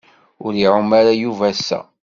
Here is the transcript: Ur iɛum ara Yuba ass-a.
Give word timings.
Ur 0.45 0.53
iɛum 0.63 0.89
ara 0.99 1.13
Yuba 1.21 1.45
ass-a. 1.53 1.79